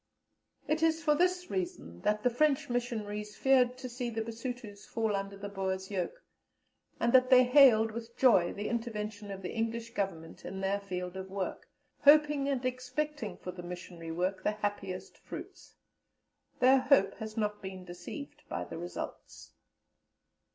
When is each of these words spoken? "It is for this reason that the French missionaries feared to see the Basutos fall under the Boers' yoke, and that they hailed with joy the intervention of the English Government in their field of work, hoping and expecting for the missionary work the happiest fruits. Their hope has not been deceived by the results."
"It 0.67 0.81
is 0.81 1.03
for 1.03 1.13
this 1.13 1.51
reason 1.51 2.01
that 2.01 2.23
the 2.23 2.31
French 2.31 2.71
missionaries 2.71 3.35
feared 3.37 3.77
to 3.77 3.87
see 3.87 4.09
the 4.09 4.23
Basutos 4.23 4.83
fall 4.83 5.15
under 5.15 5.37
the 5.37 5.47
Boers' 5.47 5.91
yoke, 5.91 6.23
and 6.99 7.13
that 7.13 7.29
they 7.29 7.43
hailed 7.43 7.91
with 7.91 8.17
joy 8.17 8.51
the 8.51 8.67
intervention 8.67 9.29
of 9.29 9.43
the 9.43 9.51
English 9.53 9.93
Government 9.93 10.43
in 10.43 10.59
their 10.59 10.79
field 10.79 11.15
of 11.15 11.29
work, 11.29 11.67
hoping 11.99 12.49
and 12.49 12.65
expecting 12.65 13.37
for 13.37 13.51
the 13.51 13.61
missionary 13.61 14.09
work 14.09 14.41
the 14.43 14.53
happiest 14.53 15.19
fruits. 15.19 15.75
Their 16.59 16.79
hope 16.79 17.13
has 17.19 17.37
not 17.37 17.61
been 17.61 17.85
deceived 17.85 18.41
by 18.49 18.63
the 18.63 18.79
results." 18.79 19.51